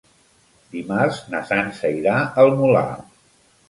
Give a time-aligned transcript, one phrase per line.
[0.77, 2.89] Dimarts na Sança irà al Molar.